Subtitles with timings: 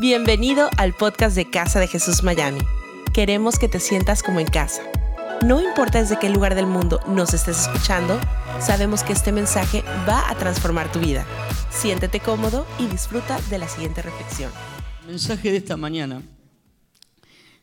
[0.00, 2.60] Bienvenido al podcast de Casa de Jesús Miami.
[3.12, 4.80] Queremos que te sientas como en casa.
[5.44, 8.16] No importa desde qué lugar del mundo nos estés escuchando,
[8.60, 11.26] sabemos que este mensaje va a transformar tu vida.
[11.72, 14.52] Siéntete cómodo y disfruta de la siguiente reflexión.
[15.00, 16.22] El mensaje de esta mañana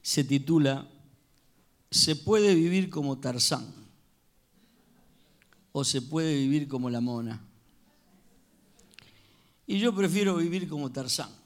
[0.02, 0.90] se titula
[1.90, 3.66] ¿Se puede vivir como Tarzán?
[5.72, 7.42] ¿O se puede vivir como la mona?
[9.66, 11.45] Y yo prefiero vivir como Tarzán.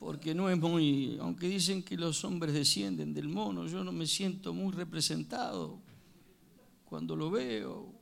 [0.00, 4.06] Porque no es muy, aunque dicen que los hombres descienden del mono, yo no me
[4.06, 5.82] siento muy representado
[6.86, 7.92] cuando lo veo,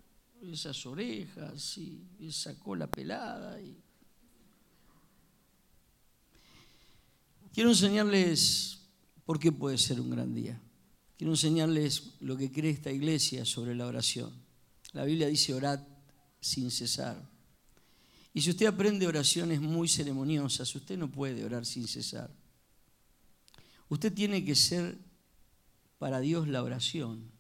[0.41, 3.59] esas orejas y esa cola pelada.
[7.53, 8.79] Quiero enseñarles
[9.25, 10.63] por qué puede ser un gran día.
[11.17, 14.33] Quiero enseñarles lo que cree esta iglesia sobre la oración.
[14.93, 15.81] La Biblia dice orad
[16.41, 17.29] sin cesar.
[18.35, 22.31] Y si usted aprende oraciones muy ceremoniosas, usted no puede orar sin cesar.
[23.89, 24.99] Usted tiene que ser
[25.99, 27.31] para Dios la oración.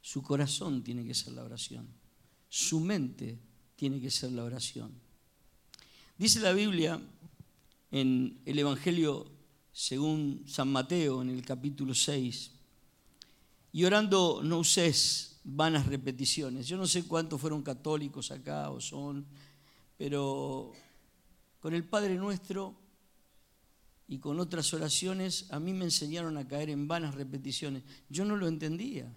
[0.00, 1.88] Su corazón tiene que ser la oración.
[2.48, 3.38] Su mente
[3.76, 4.92] tiene que ser la oración.
[6.18, 7.00] Dice la Biblia
[7.90, 9.30] en el Evangelio
[9.72, 12.50] según San Mateo, en el capítulo 6,
[13.72, 16.68] y orando no uses vanas repeticiones.
[16.68, 19.26] Yo no sé cuántos fueron católicos acá o son
[20.02, 20.72] pero
[21.60, 22.74] con el Padre Nuestro
[24.08, 27.84] y con otras oraciones a mí me enseñaron a caer en vanas repeticiones.
[28.08, 29.16] Yo no lo entendía.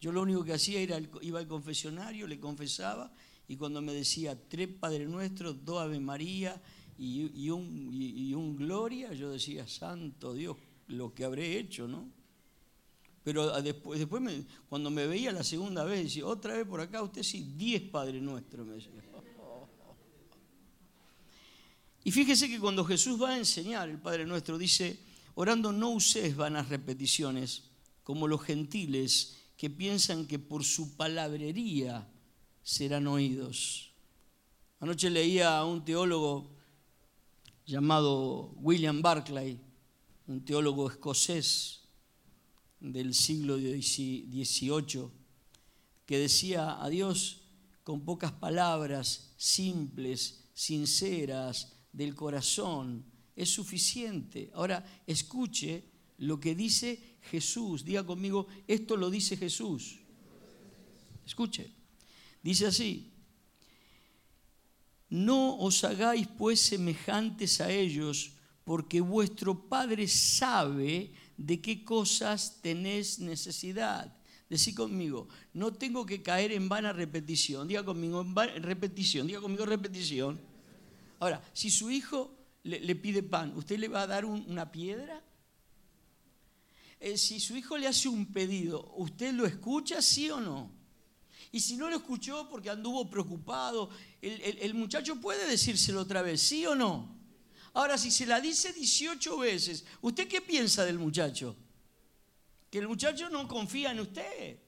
[0.00, 3.12] Yo lo único que hacía era iba al confesionario, le confesaba
[3.48, 6.62] y cuando me decía tres Padre Nuestro, dos Ave María
[6.96, 12.08] y, un, Gloria, yo decía, Santo Dios, lo que habré hecho, ¿no?
[13.24, 14.22] Pero después, después
[14.68, 18.20] cuando me veía la segunda vez, decía, otra vez por acá, usted sí, diez Padre
[18.20, 18.92] Nuestro, me decía.
[22.08, 24.98] Y fíjese que cuando Jesús va a enseñar, el Padre Nuestro dice,
[25.34, 27.64] orando no uses vanas repeticiones,
[28.02, 32.08] como los gentiles que piensan que por su palabrería
[32.62, 33.92] serán oídos.
[34.80, 36.56] Anoche leía a un teólogo
[37.66, 39.60] llamado William Barclay,
[40.28, 41.82] un teólogo escocés
[42.80, 45.10] del siglo XVIII,
[46.06, 47.42] que decía a Dios
[47.84, 53.04] con pocas palabras, simples, sinceras, del corazón
[53.34, 54.50] es suficiente.
[54.54, 55.82] Ahora, escuche
[56.18, 57.84] lo que dice Jesús.
[57.84, 59.98] Diga conmigo, esto lo dice Jesús.
[61.26, 61.72] Escuche.
[62.40, 63.10] Dice así,
[65.10, 68.30] no os hagáis pues semejantes a ellos,
[68.62, 74.14] porque vuestro Padre sabe de qué cosas tenéis necesidad.
[74.48, 77.66] Decí conmigo, no tengo que caer en vana repetición.
[77.66, 78.24] Diga conmigo,
[78.62, 79.26] repetición.
[79.26, 80.40] Diga conmigo, repetición.
[81.20, 85.22] Ahora, si su hijo le, pide pan, ¿usted le va a dar una piedra?
[87.00, 90.70] Eh, si su hijo le hace un pedido, ¿usted lo escucha, sí o no?
[91.52, 93.90] Y si no lo escuchó porque anduvo preocupado,
[94.20, 97.16] el, muchacho puede decírselo otra vez, ¿sí o no?
[97.74, 101.56] Ahora, si se la dice 18 veces, ¿usted qué piensa del muchacho?
[102.70, 104.58] Que el muchacho no confía en usted.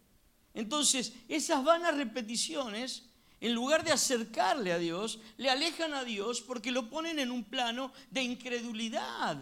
[0.54, 3.09] Entonces, esas vanas repeticiones
[3.40, 7.44] en lugar de acercarle a Dios, le alejan a Dios porque lo ponen en un
[7.44, 9.38] plano de incredulidad,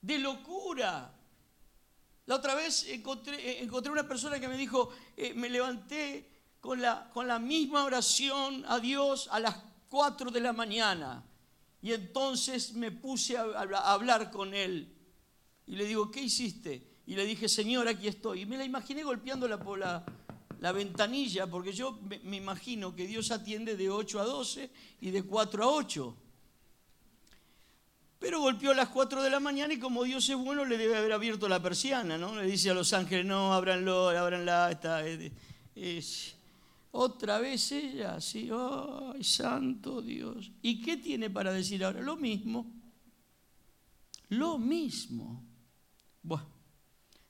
[0.00, 1.14] de locura.
[2.26, 6.80] La otra vez encontré, eh, encontré una persona que me dijo, eh, me levanté con
[6.80, 9.56] la, con la misma oración a Dios a las
[9.90, 11.24] 4 de la mañana.
[11.82, 13.42] Y entonces me puse a,
[13.92, 14.96] hablar con él.
[15.66, 17.00] Y le digo, ¿qué hiciste?
[17.06, 18.42] Y le dije, Señor, aquí estoy.
[18.42, 20.04] Y me la imaginé golpeando la, la,
[20.62, 25.24] la ventanilla, porque yo me imagino que Dios atiende de 8 a 12 y de
[25.24, 26.16] 4 a 8.
[28.20, 30.96] Pero golpeó a las 4 de la mañana y como Dios es bueno le debe
[30.96, 32.40] haber abierto la persiana, ¿no?
[32.40, 35.02] Le dice a los ángeles, no, ábranlo, ábranla, está,
[35.74, 36.36] es,
[36.92, 40.52] otra vez ella, sí, ay, santo Dios.
[40.62, 42.02] ¿Y qué tiene para decir ahora?
[42.02, 42.70] Lo mismo,
[44.28, 45.44] lo mismo.
[46.22, 46.46] Bueno,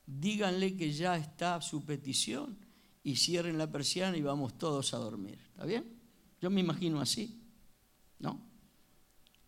[0.05, 2.62] díganle que ya está su petición
[3.05, 5.39] y cierren la persiana y vamos todos a dormir.
[5.51, 5.85] ¿Está bien?
[6.41, 7.41] Yo me imagino así.
[8.19, 8.41] ¿No?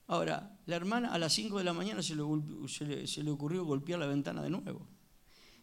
[0.06, 4.42] Ahora, la hermana a las 5 de la mañana se le, ocurrió golpear la ventana
[4.42, 4.86] de nuevo.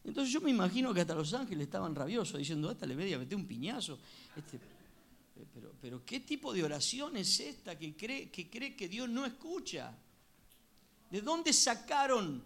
[0.04, 3.46] Entonces yo me imagino que hasta los ángeles estaban rabiosos diciendo, hasta media mete un
[3.46, 4.00] piñazo.
[4.36, 4.60] Este,
[5.54, 9.26] pero, pero, ¿qué tipo de oración es esta que cree, que cree que Dios no
[9.26, 9.96] escucha?
[11.12, 12.44] ¿De dónde sacaron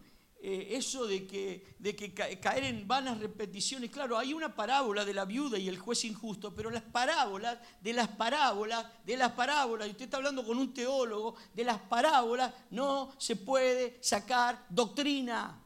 [0.48, 3.90] eh, eso de que, de que caer en vanas repeticiones.
[3.90, 7.94] Claro, hay una parábola de la viuda y el juez injusto, pero las parábolas, de
[7.94, 12.54] las parábolas, de las parábolas, y usted está hablando con un teólogo, de las parábolas
[12.70, 15.60] no se puede sacar doctrina.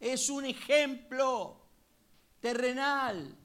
[0.00, 1.60] Es un ejemplo
[2.40, 3.38] terrenal.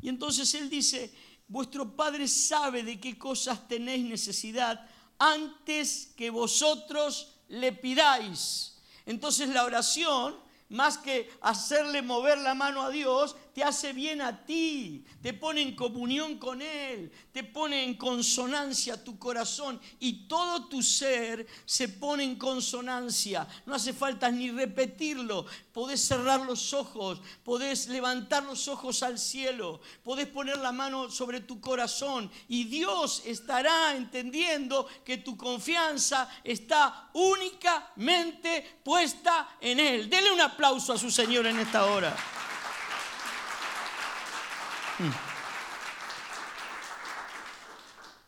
[0.00, 1.12] Y entonces él dice,
[1.48, 4.88] vuestro Padre sabe de qué cosas tenéis necesidad
[5.18, 8.73] antes que vosotros le pidáis.
[9.06, 10.36] Entonces la oración,
[10.68, 15.62] más que hacerle mover la mano a Dios, te hace bien a ti, te pone
[15.62, 21.88] en comunión con Él, te pone en consonancia tu corazón y todo tu ser se
[21.88, 23.46] pone en consonancia.
[23.64, 29.80] No hace falta ni repetirlo, podés cerrar los ojos, podés levantar los ojos al cielo,
[30.02, 37.08] podés poner la mano sobre tu corazón y Dios estará entendiendo que tu confianza está
[37.12, 40.10] únicamente puesta en Él.
[40.10, 42.16] Dele un aplauso a su Señor en esta hora.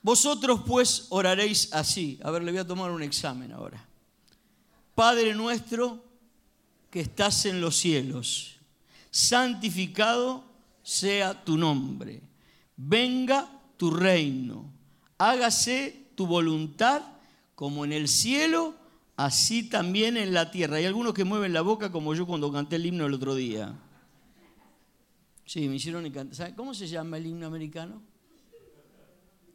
[0.03, 2.21] Vosotros pues oraréis así.
[2.23, 3.85] A ver, le voy a tomar un examen ahora.
[4.95, 6.05] Padre nuestro
[6.91, 8.57] que estás en los cielos,
[9.11, 10.45] santificado
[10.83, 12.23] sea tu nombre.
[12.77, 14.73] Venga tu reino.
[15.19, 17.03] Hágase tu voluntad
[17.55, 18.75] como en el cielo,
[19.17, 20.77] así también en la tierra.
[20.77, 23.75] Hay algunos que mueven la boca como yo cuando canté el himno el otro día.
[25.47, 26.55] Sí, me hicieron encantar.
[26.55, 28.03] ¿Cómo se llama el himno americano?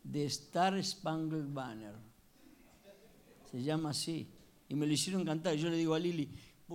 [0.09, 1.93] The Star Spangled Banner.
[3.51, 4.27] Se llama así.
[4.69, 5.55] Y me lo hicieron cantar.
[5.55, 6.29] Yo le digo a Lili,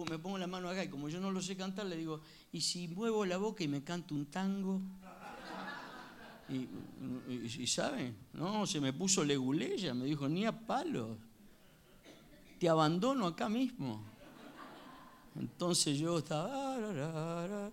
[0.05, 2.21] me pongo la mano acá y como yo no lo sé cantar, le digo,
[2.53, 4.83] ¿y si muevo la boca y me canto un tango?
[6.49, 8.15] Y, ¿saben?
[8.35, 11.17] No, se me puso leguleya, me dijo, ni a palos.
[12.61, 14.05] Te abandono acá mismo.
[15.35, 17.73] Entonces yo estaba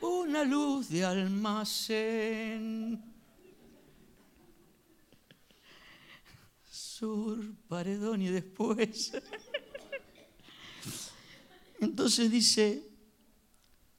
[0.00, 3.02] una luz de almacén.
[6.64, 9.12] Sur, paredón y después.
[11.80, 12.86] Entonces dice,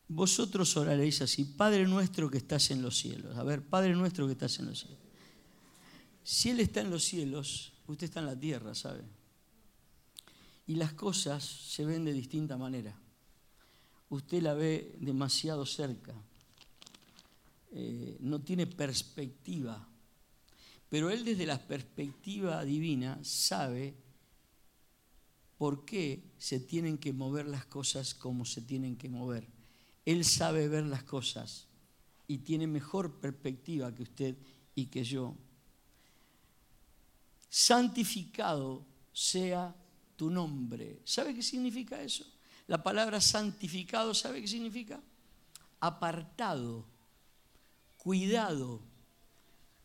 [0.07, 3.35] vosotros oraréis así, Padre nuestro que estás en los cielos.
[3.37, 4.99] A ver, Padre nuestro que estás en los cielos.
[6.23, 9.01] Si Él está en los cielos, usted está en la tierra, ¿sabe?
[10.67, 13.00] Y las cosas se ven de distinta manera
[14.11, 16.13] usted la ve demasiado cerca,
[17.71, 19.87] eh, no tiene perspectiva,
[20.89, 23.95] pero él desde la perspectiva divina sabe
[25.57, 29.47] por qué se tienen que mover las cosas como se tienen que mover.
[30.05, 31.67] Él sabe ver las cosas
[32.27, 34.35] y tiene mejor perspectiva que usted
[34.75, 35.37] y que yo.
[37.47, 39.73] Santificado sea
[40.17, 40.99] tu nombre.
[41.05, 42.25] ¿Sabe qué significa eso?
[42.67, 44.99] La palabra santificado, ¿sabe qué significa?
[45.79, 46.85] Apartado,
[47.97, 48.81] cuidado,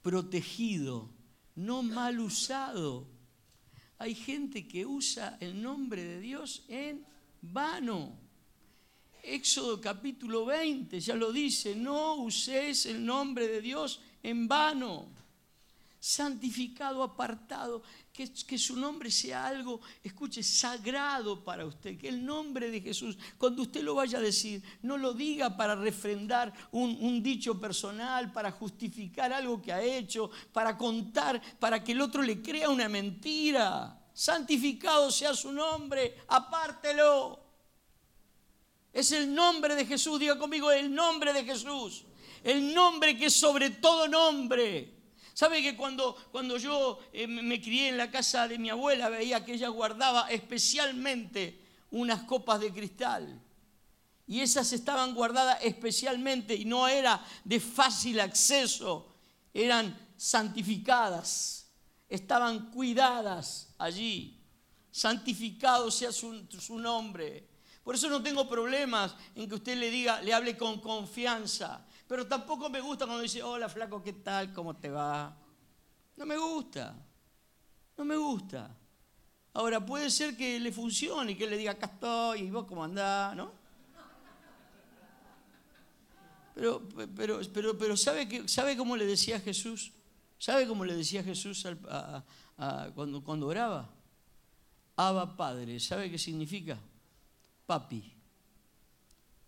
[0.02, 1.08] protegido,
[1.54, 3.06] no mal usado.
[3.98, 7.04] Hay gente que usa el nombre de Dios en
[7.42, 8.12] vano.
[9.22, 15.16] Éxodo capítulo 20 ya lo dice, no uséis el nombre de Dios en vano
[16.06, 17.82] santificado, apartado,
[18.16, 23.62] que, su nombre sea algo, escuche, sagrado para usted, que el nombre de Jesús, cuando
[23.62, 28.50] usted lo vaya a decir, no lo diga para refrendar un, un dicho personal, para
[28.50, 34.00] justificar algo que ha hecho, para contar, para que el otro le crea una mentira.
[34.14, 37.38] Santificado sea su nombre, apártelo.
[38.94, 42.04] Es el nombre de Jesús, diga conmigo, el nombre de Jesús.
[42.42, 44.95] El nombre que es sobre todo nombre.
[45.36, 49.44] ¿Sabe que cuando, cuando yo eh, me crié en la casa de mi abuela veía
[49.44, 53.38] que ella guardaba especialmente unas copas de cristal?
[54.26, 59.14] Y esas estaban guardadas especialmente y no era de fácil acceso,
[59.52, 61.66] eran santificadas,
[62.08, 64.42] estaban cuidadas allí.
[64.90, 67.46] Santificado sea su, su nombre.
[67.84, 71.85] Por eso no tengo problemas en que usted le diga, le hable con confianza.
[72.06, 74.52] Pero tampoco me gusta cuando dice, hola flaco, ¿qué tal?
[74.52, 75.36] ¿Cómo te va?
[76.16, 76.94] No me gusta.
[77.96, 78.76] No me gusta.
[79.54, 82.84] Ahora, puede ser que le funcione y que le diga, acá estoy, y vos cómo
[82.84, 83.52] andás, ¿no?
[86.54, 86.82] Pero,
[87.14, 89.92] pero, pero, pero ¿sabe, que, ¿sabe cómo le decía Jesús?
[90.38, 91.66] ¿Sabe cómo le decía Jesús
[92.94, 93.90] cuando, cuando oraba?
[94.96, 95.80] Abba Padre.
[95.80, 96.78] ¿Sabe qué significa?
[97.66, 98.12] Papi.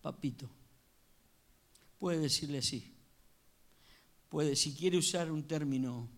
[0.02, 0.57] Papito.
[1.98, 2.94] Puede decirle así.
[4.28, 6.08] Puede, si quiere usar un término,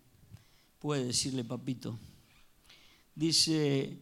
[0.79, 1.97] puede decirle papito.
[3.15, 3.97] Dice,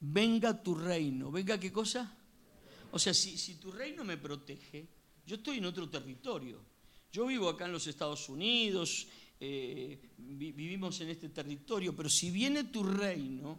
[0.00, 1.30] venga tu reino.
[1.30, 2.16] ¿Venga qué cosa?
[2.90, 4.88] O sea, si, si tu reino me protege,
[5.26, 6.60] yo estoy en otro territorio.
[7.12, 9.06] Yo vivo acá en los Estados Unidos,
[9.38, 13.58] eh, vivimos en este territorio, pero si viene tu reino,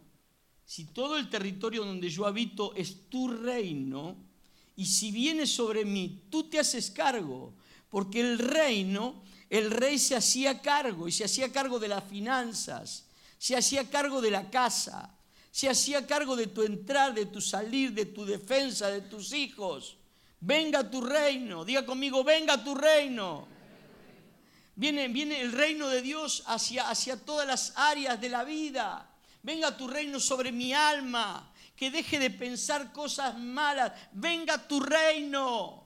[0.64, 4.16] si todo el territorio donde yo habito es tu reino,
[4.76, 7.54] y si viene sobre mí, tú te haces cargo,
[7.88, 13.06] porque el reino, el rey se hacía cargo y se hacía cargo de las finanzas,
[13.38, 15.14] se hacía cargo de la casa,
[15.50, 19.96] se hacía cargo de tu entrar, de tu salir, de tu defensa, de tus hijos.
[20.40, 23.46] Venga tu reino, diga conmigo, venga tu reino.
[24.76, 29.08] Viene, el reino de Dios hacia todas las áreas de la vida.
[29.42, 33.92] Venga tu reino sobre mi alma, que deje de pensar cosas malas.
[34.12, 35.84] Venga tu reino.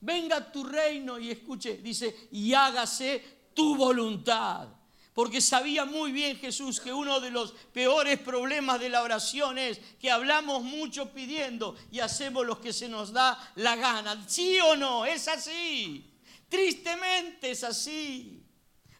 [0.00, 1.18] Venga tu reino.
[1.18, 4.68] Y escuche, dice, y hágase tu voluntad.
[5.14, 9.78] Porque sabía muy bien Jesús que uno de los peores problemas de la oración es
[10.00, 14.24] que hablamos mucho pidiendo y hacemos lo que se nos da la gana.
[14.26, 15.06] ¿Sí o no?
[15.06, 16.12] Es así.
[16.48, 18.44] Tristemente es así.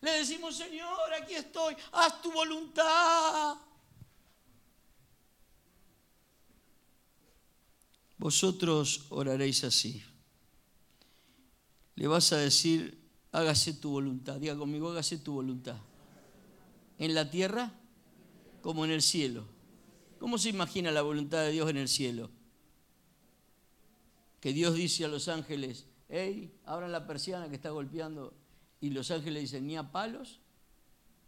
[0.00, 3.56] Le decimos, Señor, aquí estoy, haz tu voluntad.
[8.18, 10.02] Vosotros oraréis así.
[11.96, 12.98] Le vas a decir,
[13.32, 14.36] hágase tu voluntad.
[14.40, 15.76] Diga conmigo, hágase tu voluntad.
[16.98, 17.72] En la tierra
[18.62, 19.44] como en el cielo.
[20.18, 22.30] ¿Cómo se imagina la voluntad de Dios en el cielo?
[24.40, 28.32] Que Dios dice a los ángeles, hey, abran la persiana que está golpeando.
[28.80, 30.40] Y los ángeles dicen, ni a palos,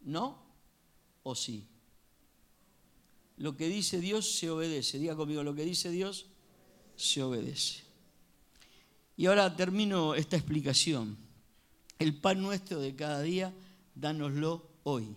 [0.01, 0.43] no
[1.23, 1.67] o sí.
[3.37, 4.97] Lo que dice Dios se obedece.
[4.97, 6.27] Diga conmigo, lo que dice Dios
[6.97, 7.83] se obedece.
[9.15, 11.15] Y ahora termino esta explicación.
[11.97, 13.53] El pan nuestro de cada día,
[13.95, 15.15] dánoslo hoy.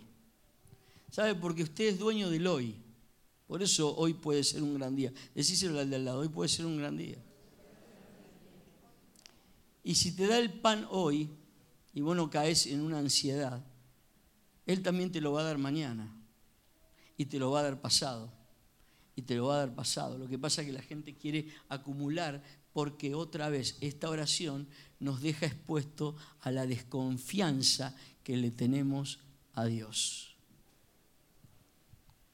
[1.11, 1.35] ¿Sabe?
[1.35, 2.77] Porque usted es dueño del hoy.
[3.49, 5.13] Por eso hoy puede ser un gran día.
[5.35, 7.19] Decíselo al de al lado, hoy puede ser un gran día.
[9.83, 11.31] Y si te da el pan hoy
[11.93, 13.65] y vos no caes en una ansiedad,
[14.67, 16.15] Él también te lo va a dar mañana.
[17.17, 18.40] Y te lo va a dar pasado
[19.21, 20.17] y te lo va a dar pasado.
[20.17, 24.67] Lo que pasa es que la gente quiere acumular porque otra vez esta oración
[24.99, 29.19] nos deja expuesto a la desconfianza que le tenemos
[29.53, 30.37] a Dios.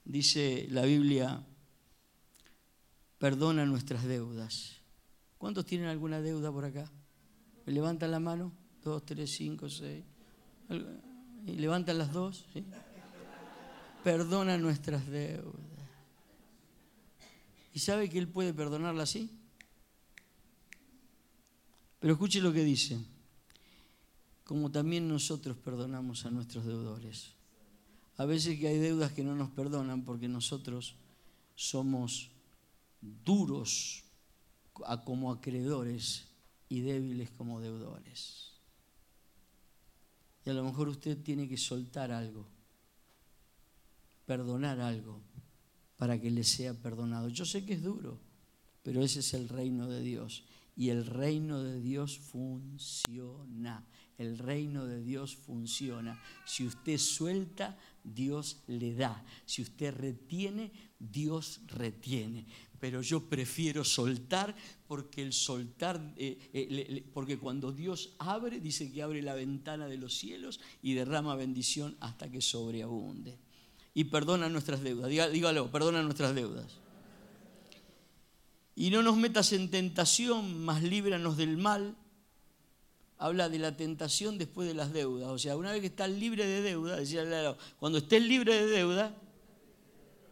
[0.05, 1.45] Dice la Biblia,
[3.19, 4.77] perdona nuestras deudas.
[5.39, 6.91] ¿Cuántos tienen alguna deuda por acá?
[7.65, 8.53] ¿Me levantan la mano?
[8.85, 10.05] Dos, tres, cinco, seis.
[11.47, 12.47] ¿Y levantan las dos?
[14.05, 15.76] Perdona nuestras deudas.
[17.77, 19.31] ¿Y sabe que Él puede perdonarla así?
[22.01, 22.99] Pero escuche lo que dice.
[24.45, 27.35] Como también nosotros perdonamos a nuestros deudores.
[28.17, 30.95] A veces que hay deudas que no nos perdonan porque nosotros
[31.55, 32.31] somos
[33.03, 34.05] duros
[35.05, 36.29] como acreedores
[36.71, 38.53] y débiles como deudores.
[40.47, 42.47] Y a lo mejor usted tiene que soltar algo,
[44.25, 45.26] perdonar algo
[45.97, 47.29] para que le sea perdonado.
[47.29, 48.21] Yo sé que es duro,
[48.83, 50.45] pero ese es el reino de Dios.
[50.77, 53.87] Y el reino de Dios funciona.
[54.19, 56.23] El reino de Dios funciona.
[56.45, 59.25] Si usted suelta, Dios le da.
[59.47, 62.47] Si usted retiene, Dios retiene.
[62.79, 64.55] Pero yo prefiero soltar
[64.87, 69.97] porque el soltar, eh, eh, porque cuando Dios abre, dice que abre la ventana de
[69.97, 73.39] los cielos y derrama bendición hasta que sobreabunde
[73.97, 75.09] y perdona nuestras deudas.
[75.09, 76.67] Dígalo, perdona nuestras deudas.
[78.75, 81.97] Y no nos metas en tentación, mas líbranos del mal.
[83.17, 85.31] Habla de la tentación después de las deudas.
[85.31, 89.15] O sea, una vez que estás libre de deuda, decía, cuando estés libre de deuda,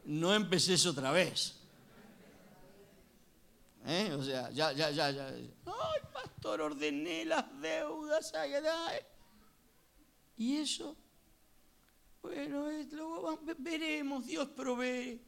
[0.04, 1.54] no empeces otra vez.
[3.87, 4.12] ¿Eh?
[4.12, 5.26] O sea, ya, ya, ya, ya.
[5.28, 8.30] Ay, pastor, ordené las deudas.
[10.37, 10.94] ¿Y eso?
[12.25, 12.64] Bueno,
[13.59, 15.21] veremos, Dios provee.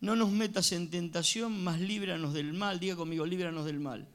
[0.00, 2.78] No nos metas en tentación, mas líbranos del mal.
[2.78, 4.06] Diga conmigo, líbranos del mal.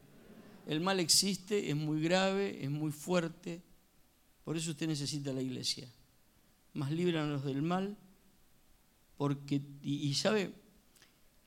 [0.65, 3.61] El mal existe, es muy grave, es muy fuerte.
[4.45, 5.91] Por eso usted necesita la iglesia.
[6.73, 7.97] Mas líbranos del mal,
[9.17, 10.53] porque, y, sabe,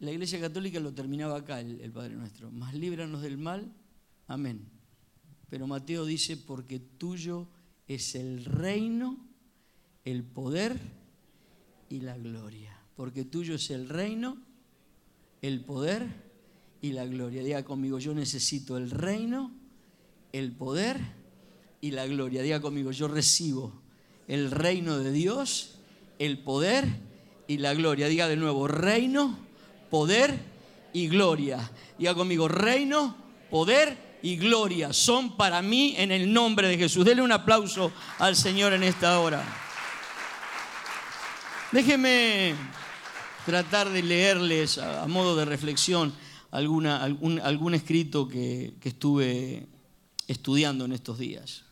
[0.00, 2.50] la iglesia católica lo terminaba acá, el, el Padre Nuestro.
[2.50, 3.72] Mas líbranos del mal,
[4.26, 4.68] amén.
[5.48, 7.48] Pero Mateo dice, porque tuyo
[7.88, 9.18] es el reino,
[10.04, 10.78] el poder
[11.88, 12.78] y la gloria.
[12.94, 14.36] Porque tuyo es el reino,
[15.42, 16.06] el poder
[16.82, 17.42] y la gloria.
[17.42, 19.52] Diga conmigo, yo necesito el reino,
[20.32, 20.98] el poder
[21.80, 22.42] y la gloria.
[22.42, 23.72] Diga conmigo, yo recibo
[24.26, 25.78] el reino de Dios,
[26.18, 26.86] el poder
[27.46, 28.08] y la gloria.
[28.08, 29.38] Diga de nuevo, reino,
[29.90, 30.38] poder
[30.92, 31.70] y gloria.
[31.98, 33.16] Diga conmigo, reino,
[33.50, 37.04] poder y gloria son para mí en el nombre de Jesús.
[37.04, 39.44] Dele un aplauso al Señor en esta hora.
[41.72, 42.54] Déjeme
[43.44, 46.14] tratar de leerles a, modo de reflexión
[46.50, 49.66] alguna, algún, escrito que, que estuve
[50.26, 51.64] estudiando en estos días.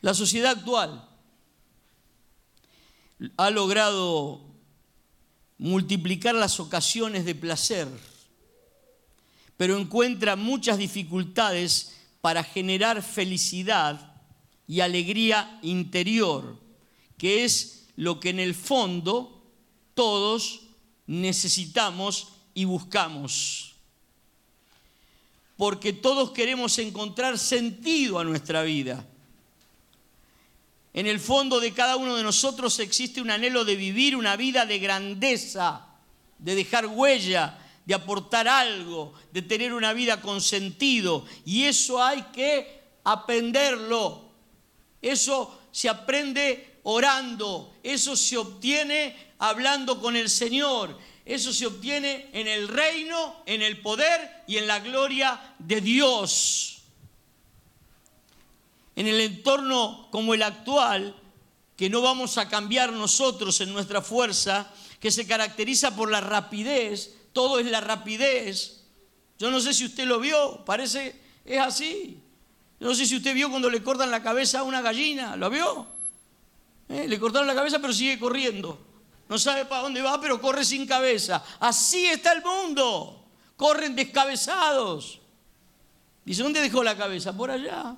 [0.00, 1.08] La sociedad actual
[3.36, 4.52] ha logrado
[5.58, 7.88] multiplicar las ocasiones de placer,
[9.56, 14.14] pero encuentra muchas dificultades para generar felicidad
[14.66, 16.58] y alegría interior,
[17.18, 19.42] que es lo que en el fondo
[19.94, 20.62] todos
[21.06, 23.74] necesitamos y buscamos.
[25.56, 29.06] Porque todos queremos encontrar sentido a nuestra vida.
[30.94, 34.66] En el fondo de cada uno de nosotros existe un anhelo de vivir una vida
[34.66, 35.86] de grandeza,
[36.38, 41.24] de dejar huella, de aportar algo, de tener una vida con sentido.
[41.44, 44.30] Y eso hay que aprenderlo.
[45.00, 52.48] Eso se aprende orando, eso se obtiene hablando con el Señor, eso se obtiene en
[52.48, 56.82] el reino, en el poder y en la gloria de Dios.
[58.94, 61.16] En el entorno como el actual,
[61.76, 64.70] que no vamos a cambiar nosotros en nuestra fuerza,
[65.00, 68.84] que se caracteriza por la rapidez, todo es la rapidez.
[69.38, 72.22] Yo no sé si usted lo vio, parece, es así.
[72.78, 75.50] Yo no sé si usted vio cuando le cortan la cabeza a una gallina, ¿lo
[75.50, 75.86] vio?
[76.88, 77.06] ¿Eh?
[77.08, 78.78] Le cortaron la cabeza pero sigue corriendo.
[79.28, 81.42] No sabe para dónde va pero corre sin cabeza.
[81.60, 83.24] Así está el mundo.
[83.56, 85.20] Corren descabezados.
[86.24, 87.36] Dice, ¿dónde dejó la cabeza?
[87.36, 87.96] Por allá.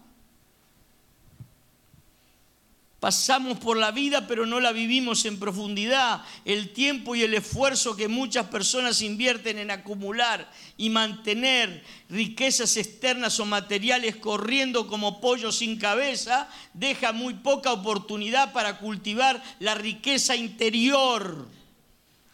[3.05, 6.23] Pasamos por la vida pero no la vivimos en profundidad.
[6.47, 13.39] El tiempo y el esfuerzo que muchas personas invierten en acumular y mantener riquezas externas
[13.41, 20.35] o materiales corriendo como pollos sin cabeza deja muy poca oportunidad para cultivar la riqueza
[20.35, 21.47] interior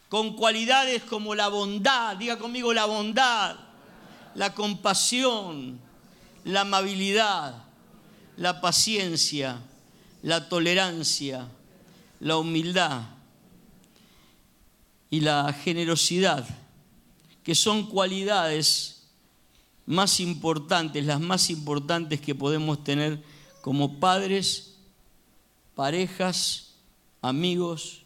[0.07, 3.57] con cualidades como la bondad, diga conmigo la bondad,
[4.35, 5.81] la compasión,
[6.45, 7.65] la amabilidad,
[8.37, 9.59] la paciencia
[10.23, 11.47] la tolerancia,
[12.19, 13.01] la humildad
[15.09, 16.47] y la generosidad,
[17.43, 19.03] que son cualidades
[19.85, 23.23] más importantes, las más importantes que podemos tener
[23.61, 24.75] como padres,
[25.75, 26.73] parejas,
[27.21, 28.03] amigos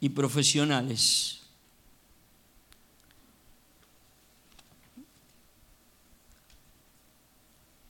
[0.00, 1.40] y profesionales.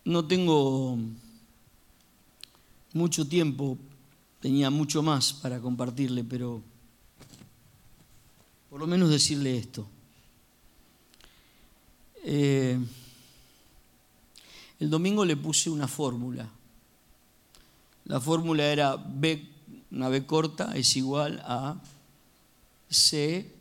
[0.05, 0.99] No tengo
[2.93, 3.79] mucho tiempo,
[4.41, 6.63] tenía mucho más para compartirle, pero
[8.69, 9.87] por lo menos decirle esto.
[12.25, 12.79] Eh,
[14.79, 16.49] el domingo le puse una fórmula.
[18.05, 19.47] La fórmula era B,
[19.91, 21.81] una B corta, es igual a
[22.89, 23.53] C,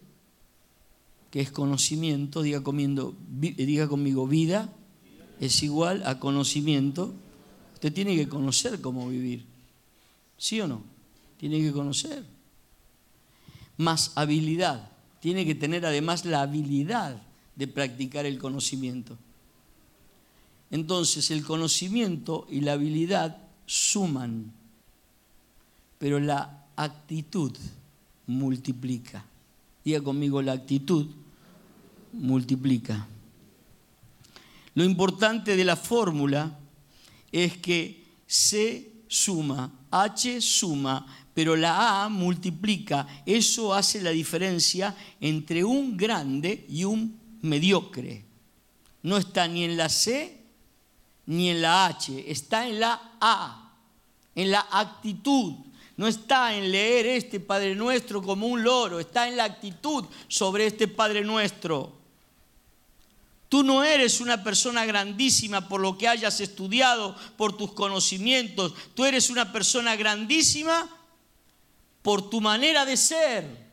[1.30, 4.74] que es conocimiento, diga, comiendo, diga conmigo vida,
[5.40, 7.14] es igual a conocimiento
[7.80, 9.46] Usted tiene que conocer cómo vivir.
[10.38, 10.84] ¿Sí o no?
[11.38, 12.26] Tiene que conocer.
[13.78, 14.92] Más habilidad.
[15.22, 17.22] Tiene que tener además la habilidad
[17.56, 19.18] de practicar el conocimiento.
[20.72, 24.52] Entonces el conocimiento y la habilidad suman,
[26.00, 27.56] pero la actitud
[28.28, 29.24] multiplica.
[29.86, 31.08] Diga conmigo, la actitud
[32.12, 33.08] multiplica.
[34.76, 36.59] Lo importante de la fórmula
[37.32, 43.08] es que C suma, H suma, pero la A multiplica.
[43.26, 48.26] Eso hace la diferencia entre un grande y un mediocre.
[49.04, 50.38] No está ni en la C
[51.26, 53.74] ni en la H, está en la A,
[54.36, 55.54] en la actitud.
[55.96, 60.66] No está en leer este Padre Nuestro como un loro, está en la actitud sobre
[60.66, 61.99] este Padre Nuestro.
[63.50, 68.74] Tú no eres una persona grandísima por lo que hayas estudiado, por tus conocimientos.
[68.94, 70.88] Tú eres una persona grandísima
[72.04, 73.70] por tu manera de ser.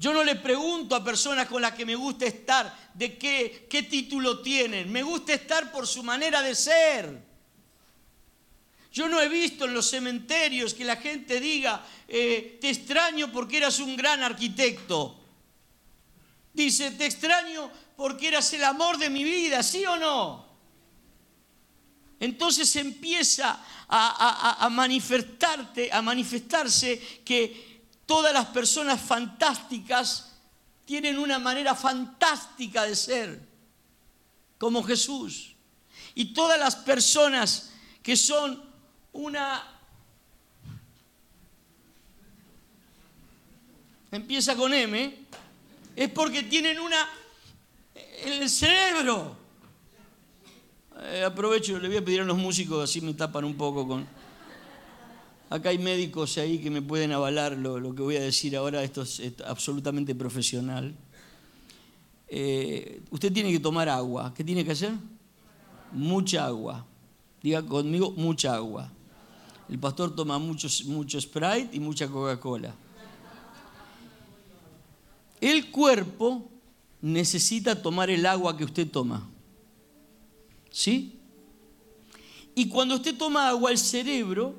[0.00, 3.84] Yo no le pregunto a personas con las que me gusta estar de qué, qué
[3.84, 4.90] título tienen.
[4.90, 7.22] Me gusta estar por su manera de ser.
[8.92, 13.58] Yo no he visto en los cementerios que la gente diga, eh, te extraño porque
[13.58, 15.18] eras un gran arquitecto.
[16.52, 20.46] Dice, te extraño porque eras el amor de mi vida, ¿sí o no?
[22.20, 27.72] Entonces empieza a, manifestarte, a manifestarse que
[28.06, 30.32] Todas las personas fantásticas
[30.84, 33.48] tienen una manera fantástica de ser,
[34.58, 35.54] como Jesús.
[36.14, 37.70] Y todas las personas
[38.02, 38.62] que son
[39.12, 39.68] una...
[44.10, 45.26] Empieza con M,
[45.96, 47.08] es porque tienen una...
[48.24, 49.36] el cerebro.
[51.00, 54.06] Eh, aprovecho, le voy a pedir a los músicos, así me tapan un poco con...
[55.50, 59.02] Acá hay médicos ahí que me pueden avalar lo, que voy a decir ahora, esto
[59.02, 60.94] es, absolutamente profesional.
[62.28, 64.32] Eh, usted tiene que tomar agua.
[64.34, 64.92] ¿Qué tiene que hacer?
[65.92, 66.86] Mucha agua.
[67.42, 68.90] Diga conmigo, mucha agua.
[69.68, 72.74] El pastor toma mucho, mucho Sprite y mucha Coca-Cola.
[75.40, 76.51] El cuerpo
[77.02, 79.28] necesita tomar el agua que usted toma.
[80.70, 81.18] ¿Sí?
[82.54, 84.54] Y cuando usted toma agua, el cerebro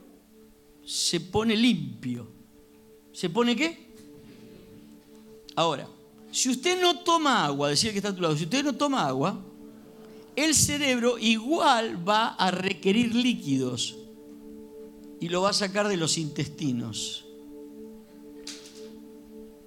[0.86, 2.27] se pone limpio.
[3.13, 3.93] ¿Se pone qué?
[5.56, 5.88] Ahora,
[6.32, 9.08] si usted no toma agua, decir que está a tu lado, si usted no toma
[9.08, 9.39] agua,
[10.36, 13.95] el cerebro igual va a requerir líquidos
[15.19, 17.25] y lo va a sacar de los intestinos.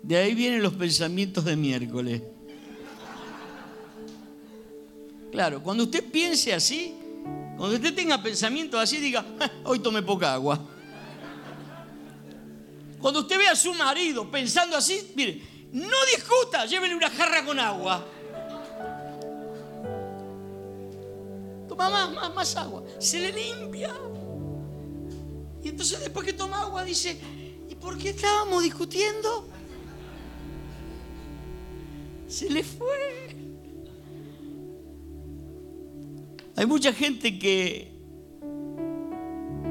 [0.03, 2.23] De ahí vienen los pensamientos de miércoles.
[5.37, 6.95] Claro, cuando usted piense así,
[7.59, 9.23] cuando usted tenga pensamientos así, diga,
[9.65, 10.59] hoy tomé poca agua.
[12.99, 17.61] Cuando usted ve a su marido pensando así, mire, no discuta, llévele una jarra con
[17.61, 18.03] agua.
[21.69, 22.83] Toma más, más, más agua.
[22.99, 23.95] Se le limpia.
[25.63, 27.21] Y entonces después que toma agua dice,
[27.69, 29.51] ¿y por qué estábamos discutiendo?
[32.27, 33.26] Se le fue.
[36.57, 37.93] Hay mucha gente que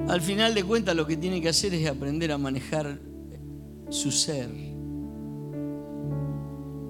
[0.07, 2.99] al final de cuentas lo que tiene que hacer es aprender a manejar
[3.89, 4.51] su ser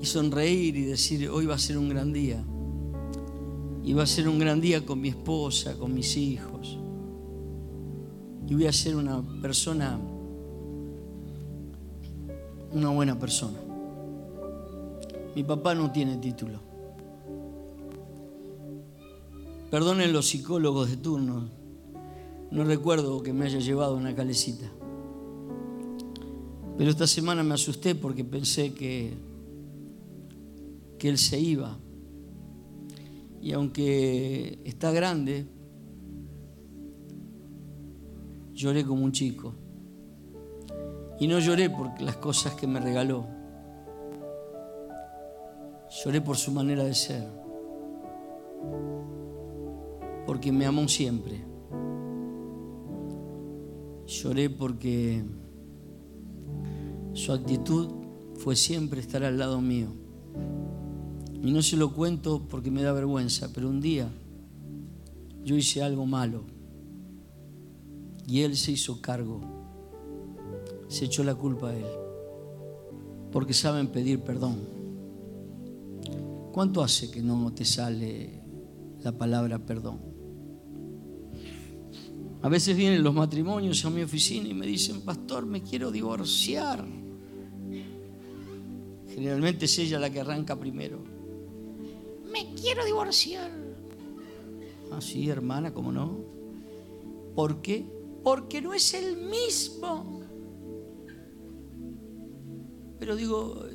[0.01, 2.43] y sonreír y decir, hoy va a ser un gran día.
[3.85, 6.77] Y va a ser un gran día con mi esposa, con mis hijos.
[8.47, 9.97] Y voy a ser una persona,
[12.73, 13.59] una buena persona.
[15.33, 16.74] Mi papá no tiene título.
[19.69, 21.49] Perdonen los psicólogos de turno,
[22.51, 24.71] no recuerdo que me haya llevado una calecita.
[26.77, 29.13] Pero esta semana me asusté porque pensé que,
[30.99, 31.77] que él se iba.
[33.41, 35.45] Y aunque está grande,
[38.53, 39.53] lloré como un chico.
[41.19, 43.25] Y no lloré por las cosas que me regaló.
[46.03, 47.27] Lloré por su manera de ser.
[50.25, 51.43] Porque me amó siempre.
[54.07, 55.23] Lloré porque
[57.13, 57.89] su actitud
[58.35, 59.87] fue siempre estar al lado mío.
[61.41, 64.09] Y no se lo cuento porque me da vergüenza, pero un día
[65.43, 66.43] yo hice algo malo
[68.27, 69.41] y él se hizo cargo,
[70.87, 71.85] se echó la culpa a él,
[73.31, 74.57] porque saben pedir perdón.
[76.51, 78.41] ¿Cuánto hace que no te sale
[79.03, 80.14] la palabra perdón?
[82.45, 86.85] A veces vienen los matrimonios a mi oficina y me dicen, pastor, me quiero divorciar.
[89.09, 90.99] Generalmente es ella la que arranca primero.
[92.31, 93.49] Me quiero divorciar.
[94.91, 96.19] Así, ah, hermana, ¿cómo no?
[97.33, 97.83] ¿Por qué?
[98.23, 100.21] Porque no es el mismo.
[102.99, 103.65] Pero digo,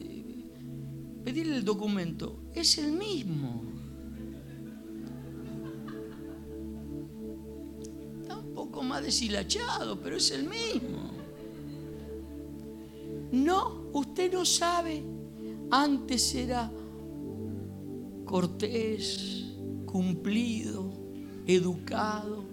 [1.24, 3.69] pedirle el documento, es el mismo.
[8.90, 11.12] Más deshilachado, pero es el mismo.
[13.30, 15.02] No, usted no sabe
[15.70, 16.70] antes era
[18.24, 19.44] cortés,
[19.86, 20.92] cumplido,
[21.46, 22.44] educado,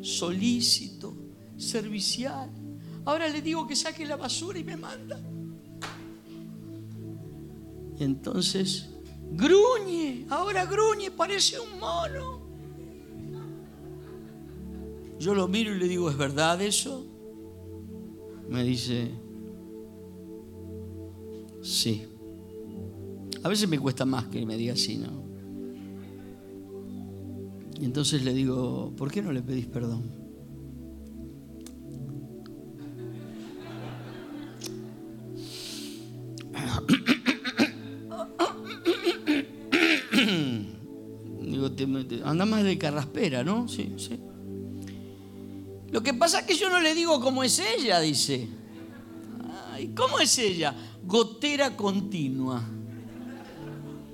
[0.00, 1.14] solícito,
[1.56, 2.50] servicial.
[3.04, 5.20] Ahora le digo que saque la basura y me manda.
[7.98, 8.90] Y entonces
[9.32, 12.37] gruñe, ahora gruñe, parece un mono.
[15.18, 17.04] Yo lo miro y le digo, ¿es verdad eso?
[18.48, 19.10] Me dice,
[21.60, 22.04] sí.
[23.42, 25.26] A veces me cuesta más que me diga así, ¿no?
[27.80, 30.10] Y entonces le digo, ¿por qué no le pedís perdón?
[41.42, 41.70] Digo,
[42.24, 43.68] anda más de carraspera, ¿no?
[43.68, 44.18] Sí, sí.
[45.90, 48.48] Lo que pasa es que yo no le digo cómo es ella, dice.
[49.72, 50.74] Ay, ¿cómo es ella?
[51.04, 52.62] Gotera continua.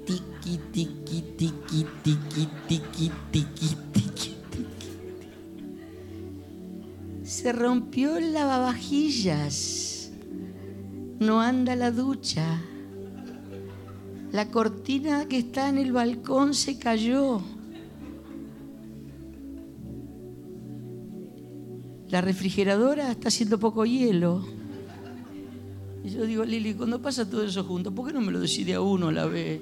[0.06, 4.36] Tiki, tiki, tiki, tiki, tiki, tiki, tiki.
[7.24, 10.10] Se rompió el lavavajillas.
[11.18, 12.60] No anda la ducha.
[14.30, 17.40] La cortina que está en el balcón se cayó.
[22.14, 24.46] La refrigeradora está haciendo poco hielo.
[26.04, 28.74] Y yo digo, Lili, cuando pasa todo eso junto, ¿por qué no me lo decide
[28.74, 29.60] a uno a la vez?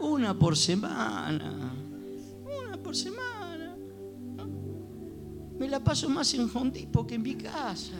[0.00, 1.72] Una por semana.
[2.42, 3.76] Una por semana.
[5.60, 7.94] Me la paso más en Hondipo que en mi casa.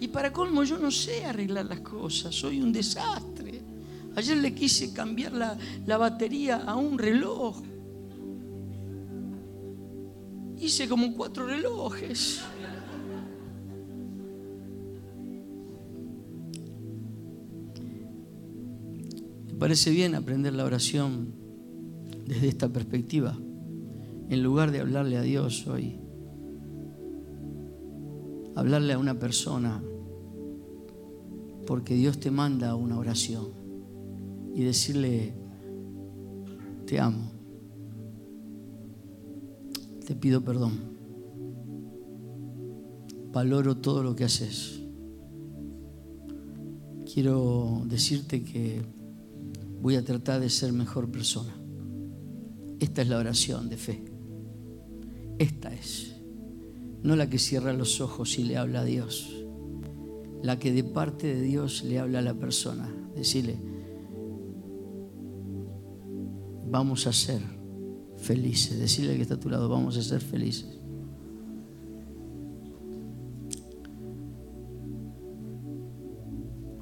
[0.00, 3.60] Y para colmo, yo no sé arreglar las cosas, soy un desastre.
[4.16, 7.60] Ayer le quise cambiar la, la batería a un reloj.
[10.60, 12.40] Hice como cuatro relojes.
[19.46, 21.32] Me parece bien aprender la oración
[22.26, 23.38] desde esta perspectiva,
[24.28, 25.98] en lugar de hablarle a Dios hoy,
[28.54, 29.82] hablarle a una persona,
[31.66, 33.48] porque Dios te manda una oración
[34.54, 35.34] y decirle,
[36.86, 37.37] te amo,
[40.08, 40.72] te pido perdón,
[43.30, 44.80] valoro todo lo que haces.
[47.12, 48.80] Quiero decirte que
[49.82, 51.54] voy a tratar de ser mejor persona.
[52.80, 54.02] Esta es la oración de fe.
[55.38, 56.16] Esta es.
[57.02, 59.44] No la que cierra los ojos y le habla a Dios.
[60.42, 62.90] La que de parte de Dios le habla a la persona.
[63.14, 63.60] Decirle,
[66.66, 67.57] vamos a ser
[68.18, 68.78] felices.
[68.78, 70.66] Decirle que está a tu lado, vamos a ser felices.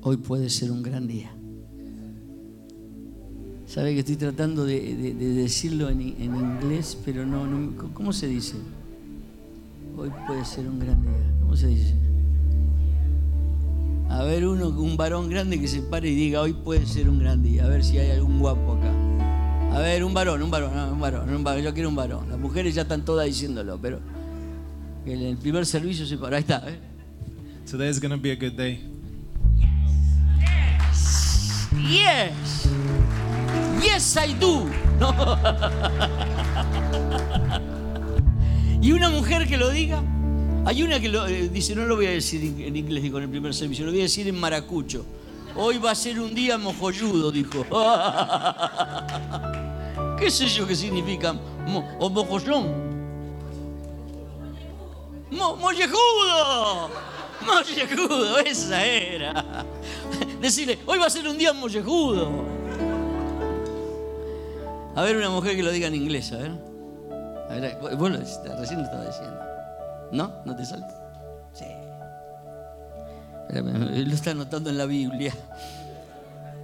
[0.02, 1.30] Hoy puede ser un gran día.
[3.66, 8.12] Sabe que estoy tratando de, de- de decirlo en, en inglés, pero no, no- ¿Cómo
[8.12, 8.54] se dice?
[9.96, 11.34] Hoy puede ser un gran día.
[11.40, 11.94] ¿Cómo se dice?
[14.08, 17.18] A ver, uno, un varón grande que se pare y diga, hoy puede ser un
[17.18, 17.64] gran día.
[17.64, 18.92] A ver si hay algún guapo acá.
[19.76, 21.62] A ver, un varón, un varón, no, un varón, un varón.
[21.62, 22.30] Yo quiero un varón.
[22.30, 24.00] Las mujeres ya están todas diciéndolo, pero
[25.04, 26.38] en el primer servicio se para.
[26.38, 26.62] Ahí está.
[26.66, 26.78] ¿eh?
[27.70, 28.80] Today is going to be a good day.
[31.90, 32.66] Yes.
[33.82, 34.64] Yes, I do.
[34.98, 35.12] No.
[38.80, 40.02] y una mujer que lo diga.
[40.64, 43.10] Hay una que lo, eh, dice, no lo voy a decir en en inglés ni
[43.10, 45.04] con el primer servicio, lo voy a decir en maracucho.
[45.54, 47.66] Hoy va a ser un día mojolludo, dijo.
[50.18, 51.32] ¿Qué sé yo qué significa?
[51.32, 52.86] Mo- o mojollón.
[55.30, 56.90] Mo- mollejudo.
[57.44, 59.64] Mollejudo, esa era.
[60.40, 62.30] Decirle, hoy va a ser un día mollejudo.
[64.94, 66.52] A ver una mujer que lo diga en inglés, a ver.
[67.50, 69.38] A ver, vos recién lo estaba diciendo.
[70.12, 70.32] ¿No?
[70.44, 70.86] ¿No te sale?
[71.52, 71.66] Sí.
[73.50, 75.32] Lo está anotando en la Biblia.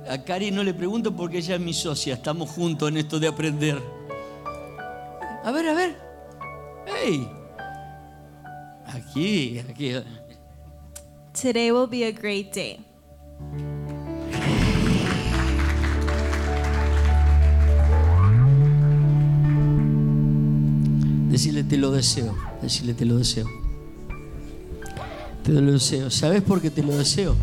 [0.08, 2.14] A Cari no le pregunto porque ella es mi socia.
[2.14, 3.80] Estamos juntos en esto de aprender.
[5.44, 5.96] A ver, a ver.
[7.04, 7.28] ¡Ey!
[8.86, 9.92] Aquí, aquí.
[11.32, 12.78] Today will be a great day.
[21.30, 22.36] Decirle te lo deseo.
[22.60, 23.46] Decirle te lo deseo.
[25.42, 26.10] Te lo deseo.
[26.10, 27.34] ¿Sabes por qué te lo deseo?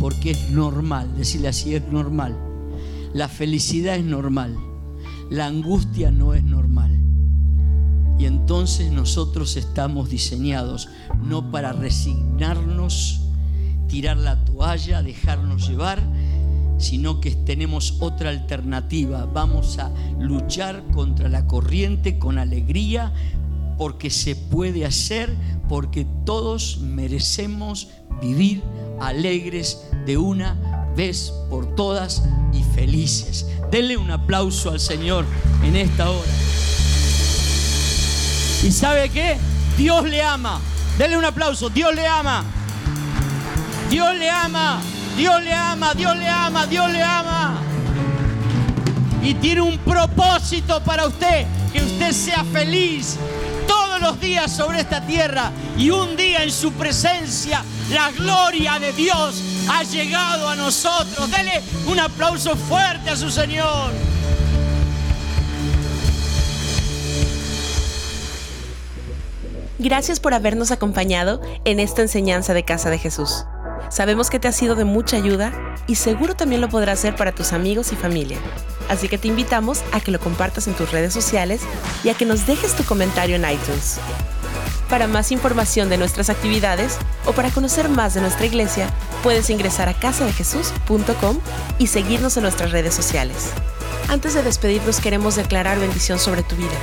[0.00, 1.16] Porque es normal.
[1.16, 2.36] Decirle así es normal.
[3.12, 4.56] La felicidad es normal.
[5.30, 7.00] La angustia no es normal.
[8.18, 10.88] Y entonces nosotros estamos diseñados
[11.22, 13.20] no para resignarnos,
[13.88, 16.02] tirar la toalla, dejarnos llevar,
[16.78, 19.26] sino que tenemos otra alternativa.
[19.26, 23.12] Vamos a luchar contra la corriente con alegría
[23.76, 25.34] porque se puede hacer,
[25.68, 27.88] porque todos merecemos
[28.22, 28.62] vivir
[29.00, 30.56] alegres de una
[30.96, 33.46] vez por todas y felices.
[33.70, 35.24] Denle un aplauso al Señor
[35.62, 36.30] en esta hora.
[38.62, 39.36] ¿Y sabe qué?
[39.76, 40.60] Dios le ama.
[40.98, 41.68] Denle un aplauso.
[41.68, 42.44] Dios le ama.
[43.90, 44.80] Dios le ama.
[45.16, 45.94] Dios le ama.
[45.94, 46.66] Dios le ama.
[46.66, 47.60] Dios le ama.
[49.22, 51.46] Y tiene un propósito para usted.
[51.72, 53.18] Que usted sea feliz
[54.14, 55.50] días sobre esta tierra.
[55.76, 61.30] Y un día en su presencia, la gloria de Dios ha llegado a nosotros.
[61.30, 63.92] Dele un aplauso fuerte a su Señor.
[69.78, 73.44] Gracias por habernos acompañado en esta enseñanza de Casa de Jesús.
[73.90, 75.52] Sabemos que te ha sido de mucha ayuda
[75.86, 78.38] y seguro también lo podrás hacer para tus amigos y familia.
[78.88, 81.62] Así que te invitamos a que lo compartas en tus redes sociales
[82.04, 83.98] y a que nos dejes tu comentario en iTunes.
[84.88, 88.88] Para más información de nuestras actividades o para conocer más de nuestra iglesia,
[89.22, 91.38] puedes ingresar a casadejesús.com
[91.78, 93.50] y seguirnos en nuestras redes sociales.
[94.08, 96.76] Antes de despedirnos queremos declarar bendición sobre tu vida.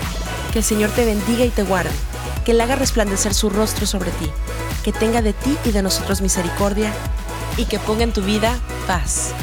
[0.52, 1.92] Que el Señor te bendiga y te guarde,
[2.44, 4.30] que Él haga resplandecer su rostro sobre ti,
[4.84, 6.92] que tenga de ti y de nosotros misericordia
[7.56, 9.34] y que ponga en tu vida paz.